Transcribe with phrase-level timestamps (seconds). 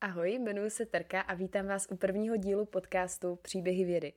[0.00, 4.12] Ahoj, jmenuji se Terka a vítám vás u prvního dílu podcastu Příběhy vědy.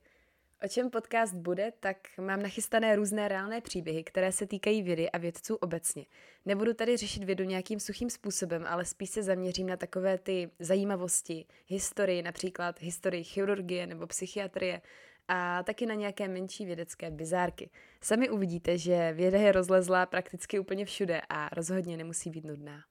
[0.64, 5.18] O čem podcast bude, tak mám nachystané různé reálné příběhy, které se týkají vědy a
[5.18, 6.06] vědců obecně.
[6.46, 11.46] Nebudu tady řešit vědu nějakým suchým způsobem, ale spíš se zaměřím na takové ty zajímavosti,
[11.66, 14.80] historii, například historii chirurgie nebo psychiatrie,
[15.28, 17.70] a taky na nějaké menší vědecké bizárky.
[18.00, 22.82] Sami uvidíte, že věda je rozlezlá prakticky úplně všude a rozhodně nemusí být nudná.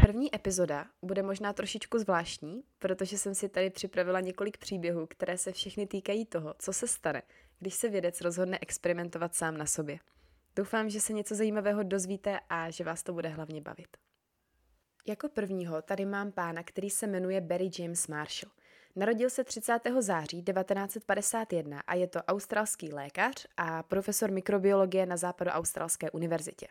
[0.00, 5.52] První epizoda bude možná trošičku zvláštní, protože jsem si tady připravila několik příběhů, které se
[5.52, 7.22] všechny týkají toho, co se stane,
[7.58, 9.98] když se vědec rozhodne experimentovat sám na sobě.
[10.56, 13.96] Doufám, že se něco zajímavého dozvíte a že vás to bude hlavně bavit.
[15.08, 18.52] Jako prvního tady mám pána, který se jmenuje Barry James Marshall.
[18.96, 19.78] Narodil se 30.
[19.98, 26.66] září 1951 a je to australský lékař a profesor mikrobiologie na Západoaustralské univerzitě.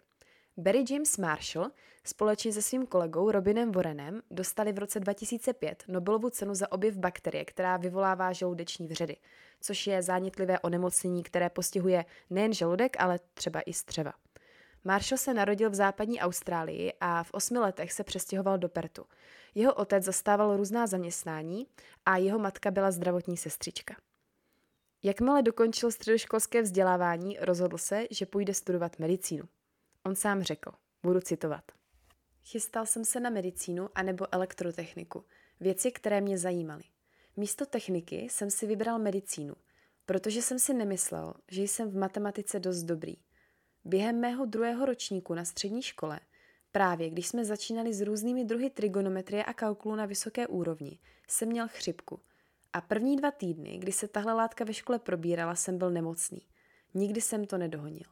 [0.58, 1.72] Barry James Marshall
[2.04, 7.46] společně se svým kolegou Robinem Warrenem dostali v roce 2005 Nobelovu cenu za objev bakterie,
[7.46, 9.18] která vyvolává žaludeční vředy,
[9.62, 14.13] což je zánětlivé onemocnění, které postihuje nejen žaludek, ale třeba i střeva.
[14.84, 19.05] Marshall se narodil v západní Austrálii a v osmi letech se přestěhoval do Pertu.
[19.55, 21.68] Jeho otec zastával různá zaměstnání
[22.05, 23.96] a jeho matka byla zdravotní sestřička.
[25.04, 29.44] Jakmile dokončil středoškolské vzdělávání, rozhodl se, že půjde studovat medicínu.
[30.05, 30.71] On sám řekl,
[31.04, 31.64] budu citovat.
[32.43, 35.26] Chystal jsem se na medicínu anebo elektrotechniku,
[35.60, 36.84] věci, které mě zajímaly.
[37.38, 39.55] Místo techniky jsem si vybral medicínu,
[40.05, 43.18] protože jsem si nemyslel, že jsem v matematice dost dobrý–
[43.85, 46.20] Během mého druhého ročníku na střední škole,
[46.72, 51.68] právě když jsme začínali s různými druhy trigonometrie a kalkulu na vysoké úrovni, jsem měl
[51.68, 52.20] chřipku.
[52.74, 56.41] A první dva týdny, kdy se tahle látka ve škole probírala, jsem byl nemocný.
[56.94, 58.05] Nikdy jsem to nedohonil.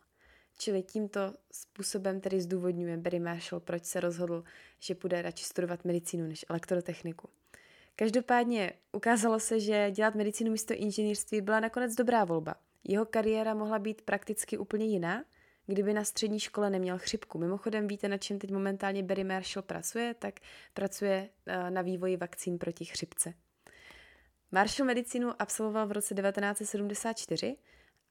[0.57, 4.43] Čili tímto způsobem tedy zdůvodňuje Barry Marshall, proč se rozhodl,
[4.79, 7.29] že bude radši studovat medicínu než elektrotechniku.
[7.95, 12.55] Každopádně ukázalo se, že dělat medicínu místo inženýrství byla nakonec dobrá volba.
[12.83, 15.23] Jeho kariéra mohla být prakticky úplně jiná,
[15.67, 17.37] kdyby na střední škole neměl chřipku.
[17.37, 20.13] Mimochodem víte, na čem teď momentálně Barry Marshall pracuje?
[20.13, 20.39] Tak
[20.73, 23.33] pracuje eh, na vývoji vakcín proti chřipce.
[24.51, 27.57] Marshall medicínu absolvoval v roce 1974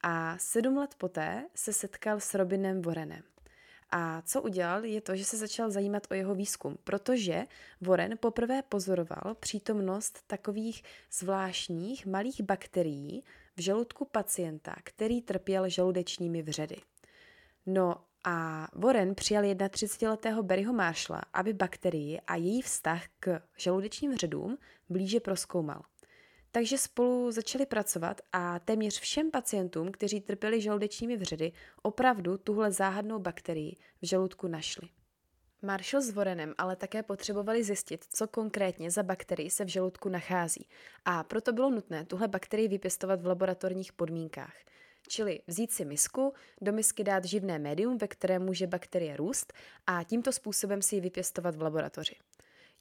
[0.02, 3.22] a sedm let poté se setkal s Robinem Warrenem.
[3.90, 7.44] A co udělal, je to, že se začal zajímat o jeho výzkum, protože
[7.80, 13.24] Warren poprvé pozoroval přítomnost takových zvláštních malých bakterií
[13.56, 16.76] v žaludku pacienta, který trpěl žaludečními vředy.
[17.66, 24.59] No a Warren přijal 31-letého Barryho Marshalla, aby bakterii a její vztah k žaludečním vředům
[24.88, 25.82] blíže proskoumal.
[26.53, 33.19] Takže spolu začali pracovat a téměř všem pacientům, kteří trpěli žaludečními vředy, opravdu tuhle záhadnou
[33.19, 34.88] bakterii v žaludku našli.
[35.62, 40.69] Marshall s Warrenem ale také potřebovali zjistit, co konkrétně za bakterii se v žaludku nachází
[41.04, 44.54] a proto bylo nutné tuhle bakterii vypěstovat v laboratorních podmínkách–
[45.08, 49.52] Čili vzít si misku, do misky dát živné médium, ve kterém může bakterie růst
[49.86, 52.16] a tímto způsobem si ji vypěstovat v laboratoři.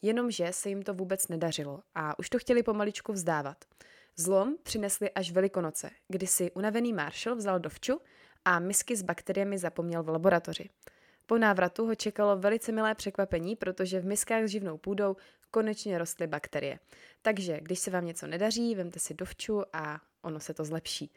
[0.02, 3.66] Jenomže se jim to vůbec nedařilo a už to chtěli pomaličku vzdávat.
[4.16, 8.02] Zlom přinesli až Velikonoce, kdy si unavený Marshall vzal dovču
[8.46, 10.70] a misky s bakteriemi zapomněl v laboratoři.
[11.26, 15.16] Po návratu ho čekalo velice milé překvapení, protože v miskách s živnou půdou
[15.52, 16.80] konečně rostly bakterie.
[17.22, 21.12] Takže když se vám něco nedaří, vemte si dovču a ono se to zlepší.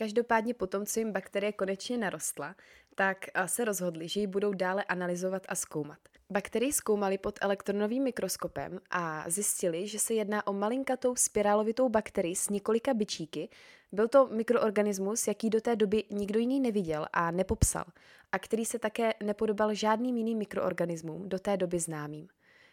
[0.00, 2.56] Každopádně potom, co jim bakterie konečně narostla,
[2.94, 5.98] tak eh, se rozhodli, že ji budou dále analyzovat a zkoumat.
[6.30, 12.48] Bakterii zkoumali pod elektronovým mikroskopem a zjistili, že se jedná o malinkatou spirálovitou bakterii s
[12.48, 13.48] několika byčíky.
[13.92, 17.84] Byl to mikroorganismus, jaký do té doby nikdo jiný neviděl a nepopsal,
[18.32, 22.28] a který se také nepodobal žádným jiným mikroorganismům do té doby známým.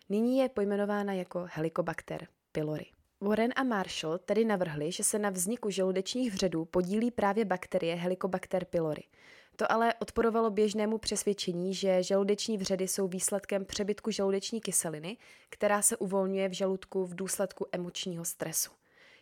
[0.09, 2.96] Nyní je pojmenována jako Helicobacter pylori.
[3.21, 8.65] Warren a Marshall tedy navrhli, že se na vzniku žaludečních vředů podílí právě bakterie Helicobacter
[8.65, 9.03] pylori.
[9.55, 15.17] To ale odporovalo běžnému přesvědčení, že žaludeční vředy jsou výsledkem přebytku žaludeční kyseliny,
[15.49, 18.71] která se uvolňuje v žaludku v důsledku emočního stresu.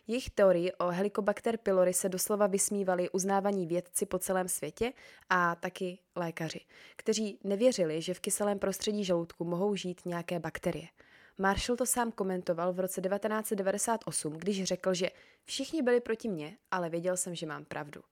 [0.06, 4.92] Jejich teorii o Helicobacter pylori se doslova vysmívali uznávaní vědci po celém světě
[5.30, 6.60] a taky lékaři,
[6.96, 10.86] kteří nevěřili, že v kyselém prostředí žaludku mohou žít nějaké bakterie–
[11.38, 15.10] Marshall to sám komentoval v roce 1998, když řekl, že
[15.44, 18.02] všichni byli proti mně, ale věděl jsem, že mám pravdu.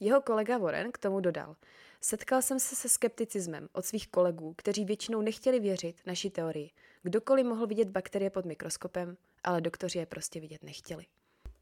[0.00, 1.56] Jeho kolega Warren k tomu dodal.
[2.00, 6.70] Setkal jsem se se skepticismem od svých kolegů, kteří většinou nechtěli věřit naší teorii.
[7.02, 11.06] Kdokoliv mohl vidět bakterie pod mikroskopem, ale doktoři je prostě vidět nechtěli.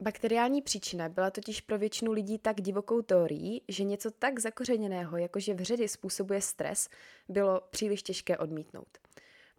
[0.01, 5.41] Bakteriální příčina byla totiž pro většinu lidí tak divokou teorií, že něco tak zakořeněného, jako
[5.41, 6.89] že vředy způsobuje stres,
[7.29, 9.02] bylo příliš těžké odmítnout.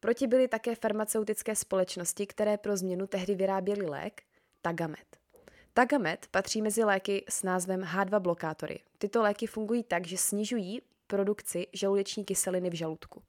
[0.03, 4.21] Proti byly také farmaceutické společnosti, které pro změnu tehdy vyráběly lék
[4.61, 5.17] Tagamet.
[5.73, 8.79] Tagamet patří mezi léky s názvem H2 blokátory.
[8.97, 13.21] Tyto léky fungují tak, že snižují produkci žaludeční kyseliny v žaludku.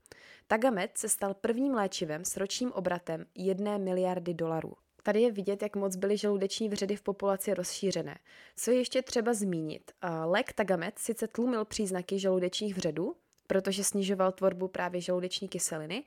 [0.47, 4.73] Tagamet se stal prvním léčivem s ročním obratem 1 miliardy dolarů.
[5.03, 8.19] Tady je vidět, jak moc byly žaludeční vředy v populaci rozšířené.
[8.57, 9.93] Co je ještě třeba zmínit?
[10.25, 13.17] Lék Tagamet sice tlumil příznaky žaludečních vředů,
[13.47, 16.05] protože snižoval tvorbu právě žaludeční kyseliny,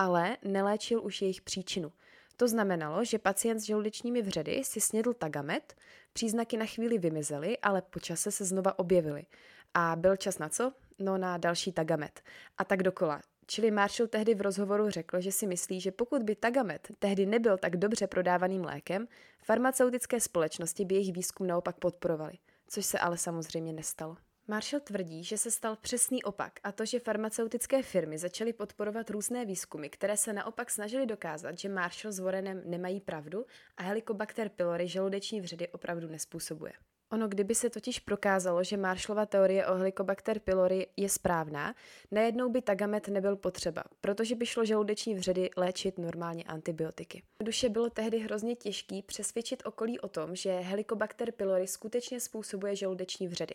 [0.00, 1.92] ale neléčil už jejich příčinu.
[2.36, 5.74] To znamenalo, že pacient s žaludečními vředy si snědl tagamet,
[6.12, 9.26] příznaky na chvíli vymizely, ale po čase se znova objevily.
[9.74, 10.72] A byl čas na co?
[10.98, 12.20] No na další tagamet.
[12.58, 13.20] A tak dokola.
[13.46, 17.58] Čili Marshall tehdy v rozhovoru řekl, že si myslí, že pokud by Tagamet tehdy nebyl
[17.58, 19.08] tak dobře prodávaným lékem,
[19.42, 22.32] farmaceutické společnosti by jejich výzkum naopak podporovaly,
[22.68, 24.16] což se ale samozřejmě nestalo.
[24.50, 29.44] Marshall tvrdí, že se stal přesný opak a to, že farmaceutické firmy začaly podporovat různé
[29.44, 34.88] výzkumy, které se naopak snažily dokázat, že Marshall s Warrenem nemají pravdu a Helicobacter pylori
[34.88, 36.72] žaludeční vředy opravdu nespůsobuje.
[37.12, 41.74] Ono, kdyby se totiž prokázalo, že Marshallova teorie o Helicobacter pylori je správná,
[42.10, 47.22] najednou by tagamet nebyl potřeba, protože by šlo žaludeční vředy léčit normálně antibiotiky.
[47.42, 53.28] Duše bylo tehdy hrozně těžký přesvědčit okolí o tom, že Helicobacter pylori skutečně způsobuje žaludeční
[53.28, 53.54] vředy.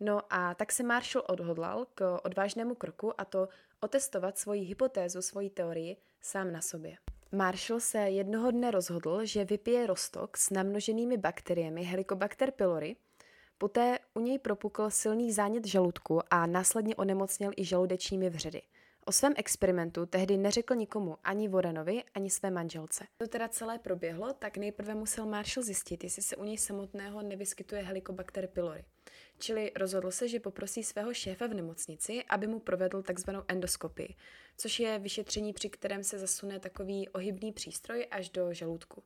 [0.00, 3.48] No a tak se Marshall odhodlal k odvážnému kroku a to
[3.80, 6.96] otestovat svoji hypotézu, svoji teorii sám na sobě.
[7.34, 12.96] Marshall se jednoho dne rozhodl, že vypije rostok s namnoženými bakteriemi Helicobacter pylori,
[13.58, 18.62] poté u něj propukl silný zánět žaludku a následně onemocněl i žaludečními vředy.
[19.06, 23.06] O svém experimentu tehdy neřekl nikomu, ani Warrenovi, ani své manželce.
[23.16, 27.82] To teda celé proběhlo, tak nejprve musel Marshall zjistit, jestli se u něj samotného nevyskytuje
[27.82, 28.84] Helicobacter pylori.
[29.38, 34.14] Čili rozhodl se, že poprosí svého šéfa v nemocnici, aby mu provedl takzvanou endoskopii,
[34.56, 39.02] což je vyšetření, při kterém se zasune takový ohybný přístroj až do žaludku.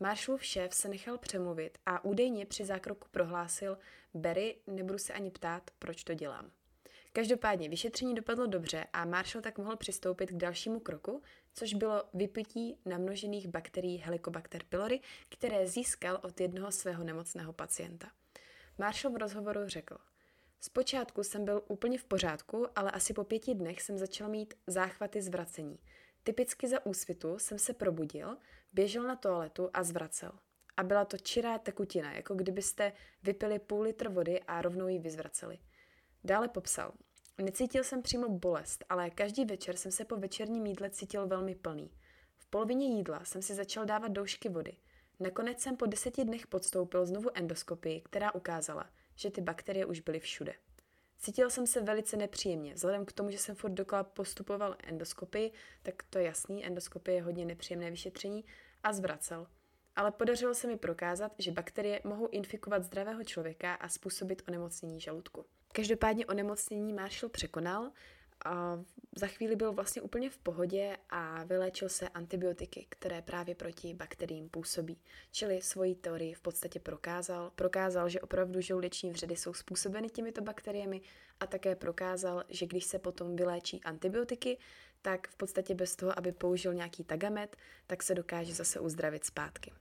[0.00, 3.78] Marshallův šéf se nechal přemluvit a údajně při zákroku prohlásil
[4.14, 6.50] Barry, nebudu se ani ptát, proč to dělám.
[7.16, 11.22] Každopádně vyšetření dopadlo dobře a Marshall tak mohl přistoupit k dalšímu kroku,
[11.52, 18.10] což bylo vypití namnožených bakterií Helicobacter pylori, které získal od jednoho svého nemocného pacienta.
[18.78, 19.96] Marshall v rozhovoru řekl,
[20.60, 25.22] Zpočátku jsem byl úplně v pořádku, ale asi po pěti dnech jsem začal mít záchvaty
[25.22, 25.78] zvracení.
[26.22, 28.36] Typicky za úsvitu jsem se probudil,
[28.72, 30.32] běžel na toaletu a zvracel.
[30.76, 32.92] A byla to čirá tekutina, jako kdybyste
[33.22, 35.58] vypili půl litr vody a rovnou ji vyzvraceli.
[36.24, 36.92] Dále popsal.
[37.42, 41.90] Necítil jsem přímo bolest, ale každý večer jsem se po večerním jídle cítil velmi plný.
[42.36, 44.76] V polovině jídla jsem si začal dávat doušky vody.
[45.20, 50.20] Nakonec jsem po deseti dnech podstoupil znovu endoskopii, která ukázala, že ty bakterie už byly
[50.20, 50.54] všude.
[51.18, 52.74] Cítil jsem se velice nepříjemně.
[52.74, 57.22] Vzhledem k tomu, že jsem furt dokola postupoval endoskopii, tak to je jasný, endoskopie je
[57.22, 58.44] hodně nepříjemné vyšetření
[58.82, 59.46] a zvracel.
[59.96, 65.44] Ale podařilo se mi prokázat, že bakterie mohou infikovat zdravého člověka a způsobit onemocnění žaludku.
[65.76, 67.90] Každopádně onemocnění Marshall překonal
[68.44, 68.80] a
[69.16, 74.48] za chvíli byl vlastně úplně v pohodě a vyléčil se antibiotiky, které právě proti bakteriím
[74.48, 74.98] působí.
[75.32, 77.52] Čili svoji teorii v podstatě prokázal.
[77.54, 81.00] Prokázal, že opravdu žaludeční vředy jsou způsobeny těmito bakteriemi
[81.40, 84.58] a také prokázal, že když se potom vyléčí antibiotiky,
[85.02, 89.72] tak v podstatě bez toho, aby použil nějaký tagamet, tak se dokáže zase uzdravit zpátky.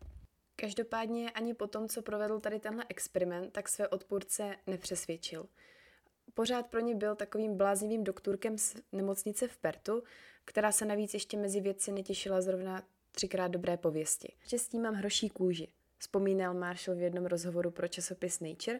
[0.56, 5.46] Každopádně ani po tom, co provedl tady tenhle experiment, tak své odpůrce nepřesvědčil
[6.36, 10.04] pořád pro ně byl takovým bláznivým doktorkem z nemocnice v Pertu,
[10.46, 14.34] která se navíc ještě mezi věci netěšila zrovna třikrát dobré pověsti.
[14.40, 18.80] Štěstí mám hroší kůži, vzpomínal Marshall v jednom rozhovoru pro časopis Nature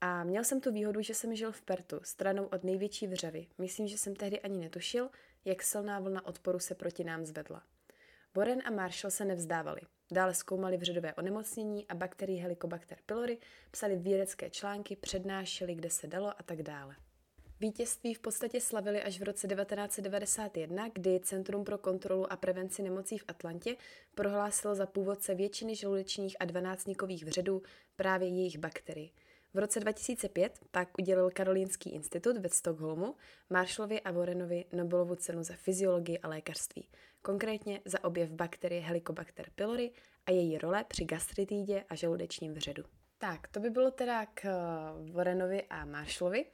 [0.00, 3.46] a měl jsem tu výhodu, že jsem žil v Pertu, stranou od největší vřavy.
[3.58, 5.10] Myslím, že jsem tehdy ani netušil,
[5.44, 7.62] jak silná vlna odporu se proti nám zvedla.
[8.34, 9.80] Warren a Marshall se nevzdávali.
[10.10, 13.38] Dále zkoumali vředové onemocnění a bakterii Helicobacter pylori,
[13.70, 16.96] psali vědecké články, přednášeli, kde se dalo a tak dále.
[17.60, 23.18] Vítězství v podstatě slavili až v roce 1991, kdy Centrum pro kontrolu a prevenci nemocí
[23.18, 23.76] v Atlantě
[24.14, 27.62] prohlásilo za původce většiny žaludečních a dvanáctníkových vředů
[27.96, 29.10] právě jejich bakterii.
[29.56, 33.14] V roce 2005 pak udělil Karolínský institut ve Stockholmu
[33.50, 36.88] Marshallovi a Warrenovi Nobelovu cenu za fyziologii a lékařství,
[37.22, 39.92] konkrétně za objev bakterie Helicobacter pylori
[40.26, 42.82] a její role při gastritídě a žaludečním vředu.
[43.18, 44.44] Tak, to by bylo teda k
[45.12, 46.44] Warrenovi a Marshallovi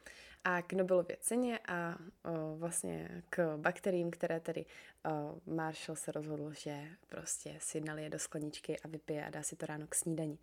[0.44, 4.64] a k Nobelově ceně a o, vlastně k bakteriím, které tedy
[5.04, 9.56] o, Marshall se rozhodl, že prostě si nalije do skleničky a vypije a dá si
[9.56, 10.38] to ráno k snídani.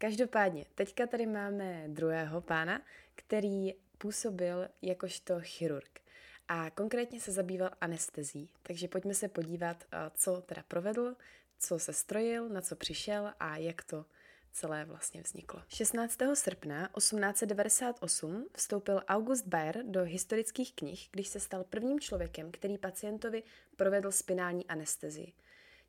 [0.00, 2.82] Každopádně, teďka tady máme druhého pána,
[3.14, 6.00] který působil jakožto chirurg
[6.48, 8.48] a konkrétně se zabýval anestezí.
[8.62, 11.16] Takže pojďme se podívat, co teda provedl,
[11.58, 14.04] co se strojil, na co přišel a jak to
[14.52, 15.62] celé vlastně vzniklo.
[15.68, 16.18] 16.
[16.34, 23.42] srpna 1898 vstoupil August Bayer do historických knih, když se stal prvním člověkem, který pacientovi
[23.76, 25.32] provedl spinální anestezii.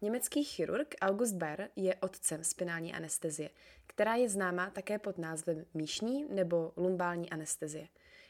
[0.04, 3.50] Německý chirurg August Bayer je otcem spinální anestezie,
[3.88, 7.88] která je známá také pod názvem míšní nebo lumbální anestezie.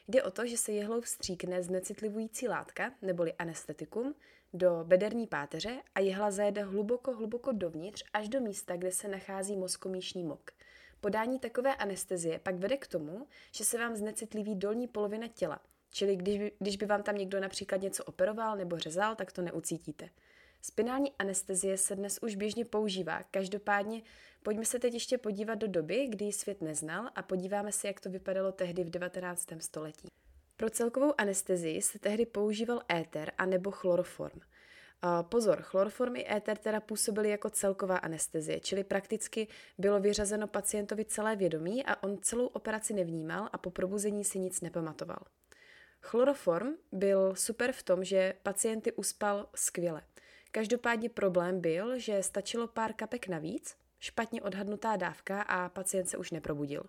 [0.08, 4.14] Jde o to, že se jehlou vstříkne znecitlivující látka, neboli anestetikum,
[4.54, 9.56] do bederní páteře a jehla zajede hluboko, hluboko dovnitř až do místa, kde se nachází
[9.56, 10.50] mozkomíšní mok.
[11.00, 15.60] Podání takové anestezie pak vede k tomu, že se vám znecitliví dolní polovina těla,
[15.90, 19.42] čili když by, když by vám tam někdo například něco operoval nebo řezal, tak to
[19.42, 20.08] neucítíte.
[20.64, 24.02] Spinální anestezie se dnes už běžně používá, každopádně
[24.42, 28.00] pojďme se teď ještě podívat do doby, kdy ji svět neznal a podíváme se, jak
[28.00, 29.46] to vypadalo tehdy v 19.
[29.58, 30.08] století.
[30.56, 34.40] Pro celkovou anestezii se tehdy používal éter a nebo chloroform.
[35.22, 41.36] Pozor, chloroform i éter teda působily jako celková anestezie, čili prakticky bylo vyřazeno pacientovi celé
[41.36, 45.18] vědomí a on celou operaci nevnímal a po probuzení si nic nepamatoval.
[46.00, 50.02] Chloroform byl super v tom, že pacienty uspal skvěle.
[50.54, 56.30] Každopádně problém byl, že stačilo pár kapek navíc, špatně odhadnutá dávka a pacient se už
[56.30, 56.82] neprobudil.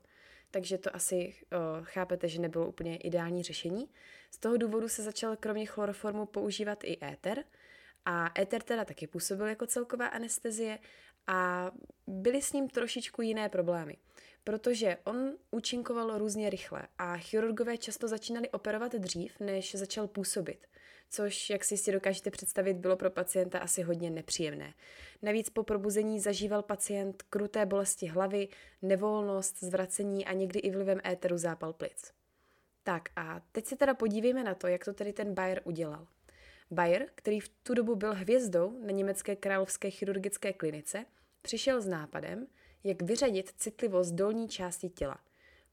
[0.52, 3.90] Takže to asi uh, chápete, že nebylo úplně ideální řešení.
[4.32, 7.44] Z toho důvodu se začal kromě chloroformu používat i éter.
[8.06, 10.80] A éter teda taky působil jako celková anestezie
[11.28, 11.72] a
[12.08, 13.98] byly s ním trošičku jiné problémy,
[14.44, 20.68] protože on účinkoval různě rychle a chirurgové často začínali operovat dřív, než začal působit
[21.14, 24.74] což, jak si jistě dokážete představit, bylo pro pacienta asi hodně nepříjemné.
[25.22, 28.48] Navíc po probuzení zažíval pacient kruté bolesti hlavy,
[28.82, 32.12] nevolnost, zvracení a někdy i vlivem éteru zápal plic.
[32.84, 36.08] Tak a teď se teda podívejme na to, jak to tedy ten Bayer udělal.
[36.72, 41.06] Bayer, který v tu dobu byl hvězdou na německé královské chirurgické klinice,
[41.42, 42.48] přišel s nápadem,
[42.84, 45.20] jak vyřadit citlivost dolní části těla.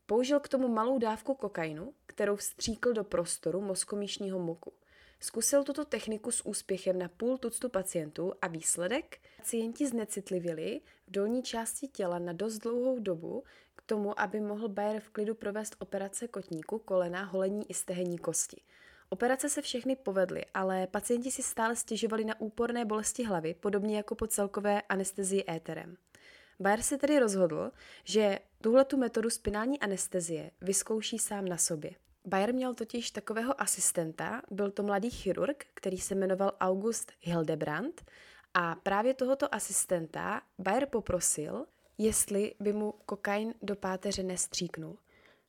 [0.06, 4.72] Použil k tomu malou dávku kokainu, kterou vstříkl do prostoru mozkomíšního moku.
[5.22, 9.18] Zkusil tuto techniku s úspěchem na půl tuctu pacientů a výsledek?
[9.36, 13.44] Pacienti znecitlivěli v dolní části těla na dost dlouhou dobu
[13.76, 18.60] k tomu, aby mohl Bayer v klidu provést operace kotníku, kolena, holení i stehenní kosti.
[19.08, 24.14] Operace se všechny povedly, ale pacienti si stále stěžovali na úporné bolesti hlavy, podobně jako
[24.14, 25.96] po celkové anestezii éterem.
[26.60, 27.70] Bayer se tedy rozhodl,
[28.04, 31.90] že tuhletu metodu spinální anestezie vyzkouší sám na sobě.
[32.24, 38.04] Bayer měl totiž takového asistenta, byl to mladý chirurg, který se jmenoval August Hildebrand
[38.54, 41.66] a právě tohoto asistenta Bayer poprosil,
[41.98, 44.98] jestli by mu kokain do páteře nestříknul.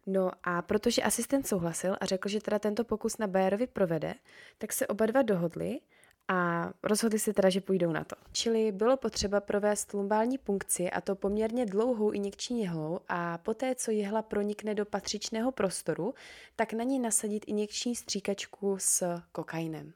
[0.07, 4.15] No a protože asistent souhlasil a řekl, že teda tento pokus na Bayerovi provede,
[4.57, 5.79] tak se oba dva dohodli,
[6.27, 8.15] a rozhodli se teda, že půjdou na to.
[8.31, 13.91] Čili bylo potřeba provést lumbální punkci a to poměrně dlouhou injekční jehlou a poté, co
[13.91, 16.13] jehla pronikne do patřičného prostoru,
[16.55, 19.93] tak na ní nasadit injekční stříkačku s kokainem.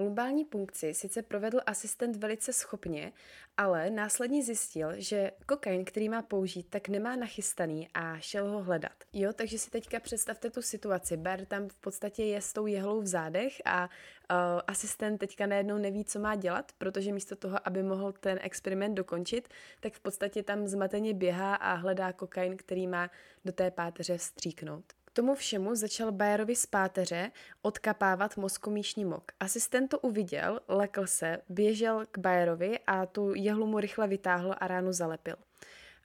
[0.00, 3.12] Lumbální punkci sice provedl asistent velice schopně,
[3.56, 8.92] ale následně zjistil, že kokain, který má použít, tak nemá nachystaný a šel ho hledat.
[9.12, 11.16] Jo, takže si teďka představte tu situaci.
[11.16, 15.78] Ber tam v podstatě je s tou jehlou v zádech a uh, asistent teďka najednou
[15.78, 19.48] neví, co má dělat, protože místo toho, aby mohl ten experiment dokončit,
[19.80, 23.10] tak v podstatě tam zmateně běhá a hledá kokain, který má
[23.44, 24.99] do té páteře vstříknout.
[25.12, 27.30] Tomu všemu začal Bayerovi z páteře
[27.62, 29.32] odkapávat mozkomíšní mok.
[29.40, 34.66] Asistent to uviděl, lekl se, běžel k Bayerovi a tu jehlu mu rychle vytáhl a
[34.66, 35.36] ránu zalepil.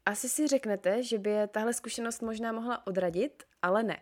[0.06, 4.02] Asi si řeknete, že by je tahle zkušenost možná mohla odradit, ale ne.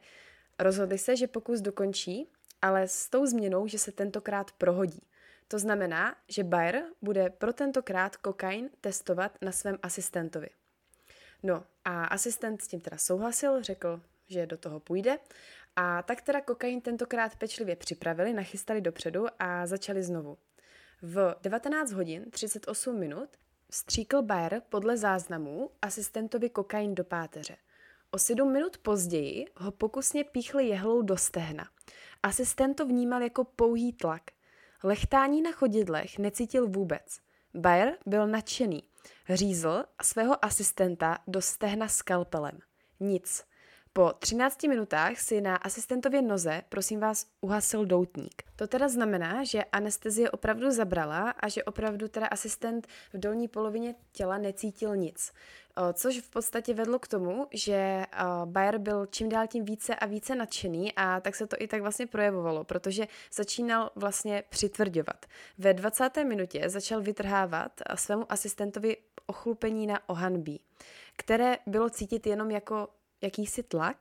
[0.59, 2.29] Rozhodli se, že pokus dokončí,
[2.61, 5.01] ale s tou změnou, že se tentokrát prohodí.
[5.47, 10.49] To znamená, že Bayer bude pro tentokrát kokain testovat na svém asistentovi.
[11.43, 14.01] No a asistent s tím teda souhlasil, řekl,
[14.33, 15.19] že do toho půjde.
[15.75, 20.37] A tak teda kokain tentokrát pečlivě připravili, nachystali dopředu a začali znovu.
[21.01, 23.29] V 19 hodin 38 minut
[23.71, 27.57] stříkl Bayer podle záznamů asistentovi kokain do páteře.
[28.11, 31.69] O 7 minut později ho pokusně píchli jehlou do stehna.
[32.23, 34.21] Asistent to vnímal jako pouhý tlak.
[34.83, 37.19] Lechtání na chodidlech necítil vůbec.
[37.53, 38.83] Bayer byl nadšený.
[39.29, 42.59] Řízl svého asistenta do stehna skalpelem.
[42.99, 43.43] Nic.
[43.95, 48.43] Po 13 minutách si na asistentově noze, prosím vás, uhasil doutník.
[48.55, 53.95] To teda znamená, že anestezie opravdu zabrala a že opravdu teda asistent v dolní polovině
[54.11, 55.33] těla necítil nic.
[55.93, 58.05] Což v podstatě vedlo k tomu, že
[58.45, 61.81] Bayer byl čím dál tím více a více nadšený a tak se to i tak
[61.81, 65.25] vlastně projevovalo, protože začínal vlastně přitvrdovat.
[65.57, 66.17] Ve 20.
[66.23, 70.61] minutě začal vytrhávat svému asistentovi ochlupení na ohanbí,
[71.17, 72.87] které bylo cítit jenom jako
[73.23, 73.97] jakýsi tlak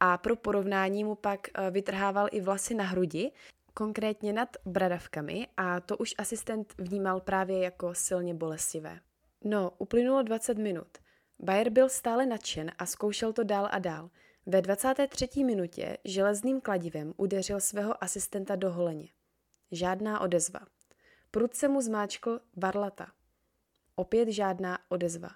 [0.00, 3.32] a pro porovnání mu pak eh, vytrhával i vlasy na hrudi,
[3.74, 9.00] konkrétně nad bradavkami a to už asistent vnímal právě jako silně bolestivé.
[9.44, 10.98] No, uplynulo 20 minut.
[11.38, 14.10] Bayer byl stále nadšen a zkoušel to dál a dál.
[14.46, 15.44] Ve 23.
[15.44, 19.08] minutě železným kladivem udeřil svého asistenta do holeně.
[19.70, 20.60] Žádná odezva.
[21.30, 23.06] Prudce mu zmáčkl varlata.
[23.96, 25.28] Opět žádná odezva.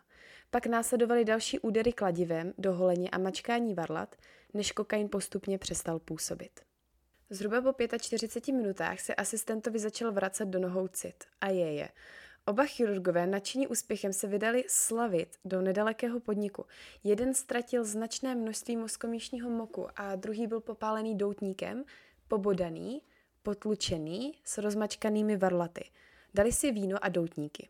[0.50, 4.16] Pak následovaly další údery kladivem do holeně a mačkání varlat,
[4.54, 6.60] než kokain postupně přestal působit.
[7.30, 11.24] Zhruba po 45 minutách se asistentovi začal vracet do nohou cit.
[11.40, 11.88] A je je.
[12.46, 16.66] Oba chirurgové nadšení úspěchem se vydali slavit do nedalekého podniku.
[17.04, 21.84] Jeden ztratil značné množství mozkomíšního moku a druhý byl popálený doutníkem,
[22.28, 23.02] pobodaný,
[23.42, 25.90] potlučený s rozmačkanými varlaty.
[26.34, 27.68] Dali si víno a doutníky.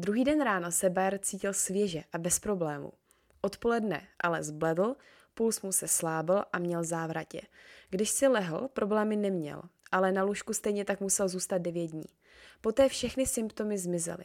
[0.00, 2.92] Druhý den ráno se Bayer cítil svěže a bez problémů.
[3.40, 4.96] Odpoledne ale zbledl,
[5.34, 7.40] puls mu se slábil a měl závratě.
[7.90, 9.62] Když si lehl, problémy neměl,
[9.92, 12.06] ale na lůžku stejně tak musel zůstat devět dní.
[12.60, 14.24] Poté všechny symptomy zmizely.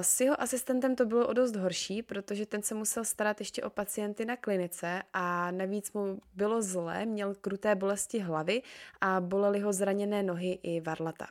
[0.00, 3.70] S jeho asistentem to bylo o dost horší, protože ten se musel starat ještě o
[3.70, 8.62] pacienty na klinice a navíc mu bylo zlé, měl kruté bolesti hlavy
[9.00, 11.26] a bolely ho zraněné nohy i varlata.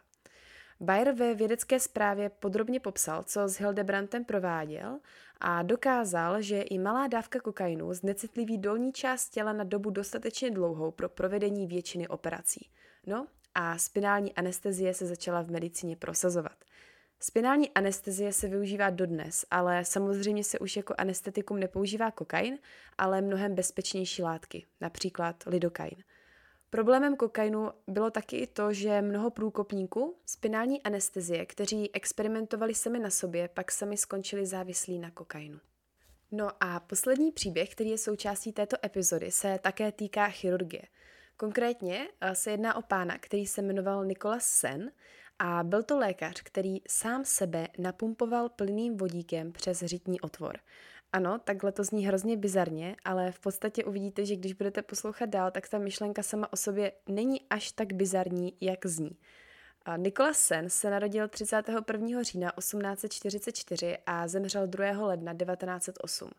[0.82, 5.00] Bayer ve vědecké zprávě podrobně popsal, co s Hildebrandtem prováděl
[5.40, 10.92] a dokázal, že i malá dávka kokainu znecitliví dolní část těla na dobu dostatečně dlouhou
[10.92, 12.70] pro provedení většiny operací.
[13.08, 16.56] No a spinální anestezie se začala v medicíně prosazovat.
[17.20, 22.58] Spinální anestezie se využívá dodnes, ale samozřejmě se už jako anestetikum nepoužívá kokain,
[22.98, 26.04] ale mnohem bezpečnější látky, například lidokain.
[26.70, 33.10] Problémem kokainu bylo taky i to, že mnoho průkopníků spinální anestezie, kteří experimentovali sami na
[33.10, 35.60] sobě, pak sami skončili závislí na kokainu.
[36.32, 40.82] No a poslední příběh, který je součástí této epizody, se také týká chirurgie.
[41.38, 44.92] Konkrétně eh, se jedná o pána, který se jmenoval Nikolas Sen
[45.40, 50.60] a byl to lékař, který sám sebe napumpoval plným vodíkem přes řitní otvor.
[51.14, 55.52] Ano, takhle to zní hrozně bizarně, ale v podstatě uvidíte, že když budete poslouchat dál,
[55.52, 59.18] tak ta myšlenka sama o sobě není až tak bizarní, jak zní.
[59.98, 62.24] Nikolas Sen se narodil 31.
[62.24, 65.06] října 1844 a zemřel 2.
[65.06, 66.30] ledna 1908.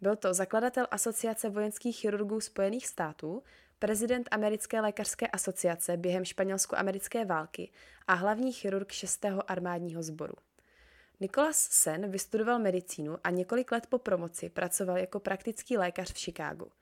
[0.00, 3.42] Byl to zakladatel Asociace vojenských chirurgů Spojených států,
[3.78, 7.70] prezident Americké lékařské asociace během španělsko-americké války
[8.06, 9.26] a hlavní chirurg 6.
[9.48, 10.34] armádního sboru.
[11.24, 16.72] Nicholas Sen vystudoval medicínu a několik let po promoci pracoval jako praktický lékař v Chicagu.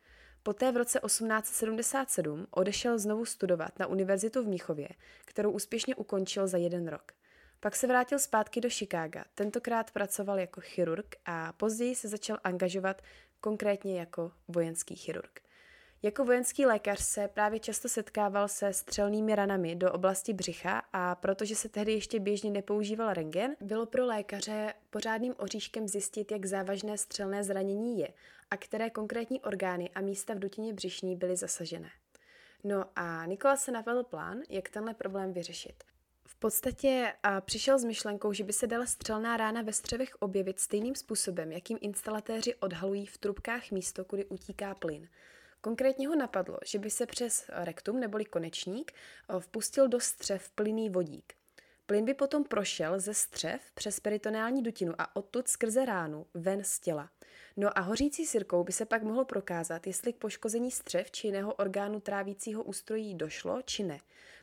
[0.42, 4.88] Poté v roce 1877 odešel znovu studovat na univerzitu v Míchově,
[5.24, 7.12] kterou úspěšně ukončil za jeden rok.
[7.61, 13.02] Pak se vrátil zpátky do Chicaga, tentokrát pracoval jako chirurg a později se začal angažovat
[13.40, 15.40] konkrétně jako vojenský chirurg.
[16.04, 21.56] Jako vojenský lékař se právě často setkával se střelnými ranami do oblasti břicha a protože
[21.56, 27.44] se tehdy ještě běžně nepoužíval rengen, bylo pro lékaře pořádným oříškem zjistit, jak závažné střelné
[27.44, 28.08] zranění je
[28.50, 31.90] a které konkrétní orgány a místa v dutině břišní byly zasažené.
[32.64, 35.84] No a Nikola se napadl plán, jak tenhle problém vyřešit.
[36.26, 40.60] V podstatě a přišel s myšlenkou, že by se dala střelná rána ve střevech objevit
[40.60, 45.08] stejným způsobem, jakým instalatéři odhalují v trubkách místo, kudy utíká plyn–
[45.64, 50.90] Konkrétně ho napadlo, že by se přes rektum neboli konečník eh, vpustil do střev plynný
[50.90, 51.33] vodík.
[51.87, 56.81] Plyn by potom prošel ze střev přes peritoneální dutinu a odtud skrze ránu ven z
[56.81, 57.11] těla.
[57.57, 61.55] No a hořící sirkou by se pak mohlo prokázat, jestli k poškození střev či jiného
[61.55, 63.98] orgánu trávícího ústrojí došlo či ne.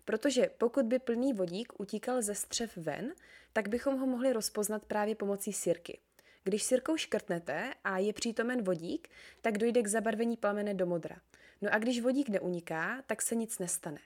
[0.05, 3.13] Protože pokud by plný vodík utíkal ze střev ven,
[3.53, 5.99] tak bychom ho mohli rozpoznat právě pomocí sirky.
[6.43, 9.07] Když sirkou škrtnete a je přítomen vodík,
[9.41, 11.15] tak dojde k zabarvení plamene do modra.
[11.61, 13.99] No a když vodík neuniká, tak se nic nestane.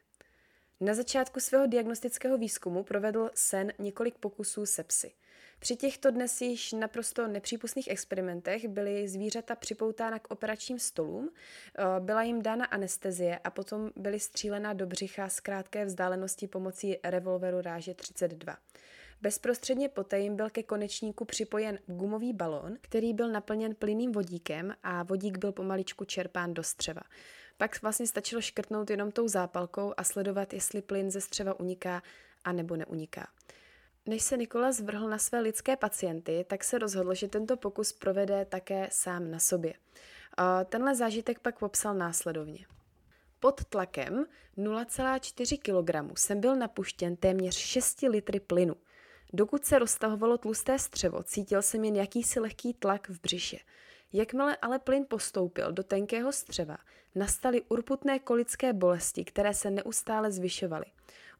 [0.79, 5.11] Na začátku svého diagnostického výzkumu provedl Sen několik pokusů se psy.
[5.59, 12.23] Při těchto dnes již naprosto nepřípustných experimentech byly zvířata připoutána k operačním stolům, eh, byla
[12.23, 17.93] jim dána anestezie a potom byly střílena do břicha z krátké vzdálenosti pomocí revolveru ráže
[17.93, 18.57] 32.
[19.23, 25.03] Bezprostředně poté jim byl ke konečníku připojen gumový balón, který byl naplněn plyným vodíkem a
[25.03, 27.01] vodík byl pomaličku čerpán do střeva.
[27.57, 32.03] Pak vlastně stačilo škrtnout jenom tou zápalkou a sledovat, jestli plyn ze střeva uniká
[32.43, 33.27] a nebo neuniká.
[34.05, 38.45] Než se Nikola zvrhl na své lidské pacienty, tak se rozhodl, že tento pokus provede
[38.45, 39.73] také sám na sobě.
[40.65, 42.65] Tenhle zážitek pak popsal následovně.
[43.39, 44.25] Pod tlakem
[44.57, 48.75] 0,4 kg jsem byl napuštěn téměř 6 litry plynu.
[49.33, 53.57] Dokud se roztahovalo tlusté střevo, cítil jsem jen jakýsi lehký tlak v břiše.
[54.13, 56.77] Jakmile ale plyn postoupil do tenkého střeva,
[57.15, 60.85] nastaly urputné kolické bolesti, které se neustále zvyšovaly.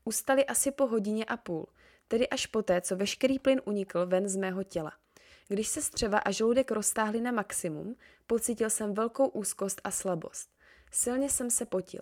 [0.04, 1.68] Ustaly asi po hodině a půl,
[2.08, 4.92] tedy až poté, co veškerý plyn unikl ven z mého těla.
[5.48, 7.96] Když se střeva a žloudek roztáhly na maximum,
[8.28, 10.50] pocítil jsem velkou úzkost a slabost.
[10.92, 12.02] Silně jsem se potil.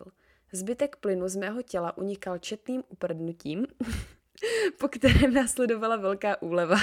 [0.51, 3.67] Zbytek plynu z mého těla unikal četným uprdnutím,
[4.80, 6.78] po kterém následovala velká úleva.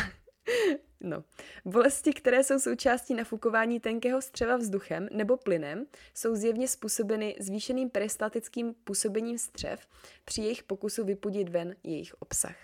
[1.01, 1.25] No,
[1.65, 8.75] bolesti, které jsou součástí nafukování tenkého střeva vzduchem nebo plynem, jsou zjevně způsobeny zvýšeným peristatickým
[8.85, 9.87] působením střev
[10.25, 12.57] při jejich pokusu vypudit ven jejich obsah.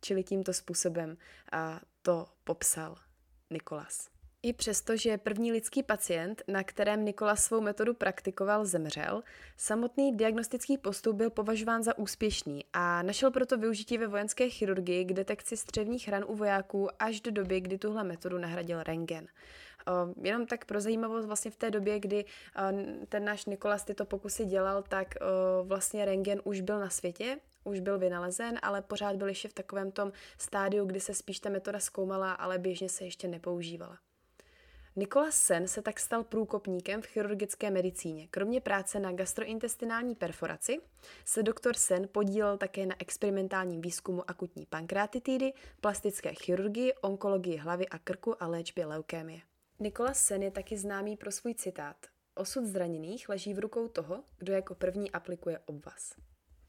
[0.00, 1.16] Čili tímto způsobem
[1.52, 2.96] a to popsal
[3.50, 4.19] Nikolas.
[4.42, 9.22] I přesto, že první lidský pacient, na kterém Nikola svou metodu praktikoval, zemřel,
[9.56, 15.12] samotný diagnostický postup byl považován za úspěšný a našel proto využití ve vojenské chirurgii k
[15.12, 19.26] detekci střevních ran u vojáků až do doby, kdy tuhle metodu nahradil rengen.
[20.22, 22.24] Jenom tak pro zajímavost, vlastně v té době, kdy
[23.08, 25.14] ten náš Nikolas tyto pokusy dělal, tak
[25.62, 29.92] vlastně rengen už byl na světě, už byl vynalezen, ale pořád byl ještě v takovém
[29.92, 33.98] tom stádiu, kdy se spíš ta metoda zkoumala, ale běžně se ještě nepoužívala.
[34.96, 38.28] Nikolas Sen se tak stal průkopníkem v chirurgické medicíně.
[38.30, 40.80] Kromě práce na gastrointestinální perforaci
[41.24, 47.98] se doktor Sen podílel také na experimentálním výzkumu akutní pankreatitidy, plastické chirurgii, onkologii hlavy a
[47.98, 49.40] krku a léčbě leukémie.
[49.78, 51.96] Nikolas Sen je taky známý pro svůj citát.
[52.34, 56.14] Osud zraněných leží v rukou toho, kdo jako první aplikuje obvaz.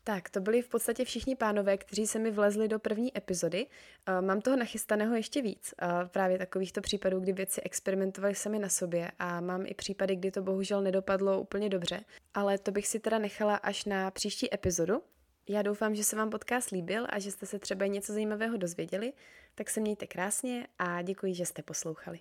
[0.04, 3.66] Tak, to byli v podstatě všichni pánové, kteří se mi vlezli do první epizody.
[3.66, 5.74] Uh, mám toho nachystaného ještě víc.
[5.82, 10.32] Uh, právě takovýchto případů, kdy věci experimentovali sami na sobě a mám i případy, kdy
[10.32, 12.04] to bohužel nedopadlo úplně dobře.
[12.34, 15.02] Ale to bych si teda nechala až na příští epizodu.
[15.50, 19.14] Já doufám, že se vám podcast líbil a že jste se třeba něco zajímavého dozvěděli.
[19.56, 22.20] Tak se mějte krásně a děkuji, že jste poslouchali.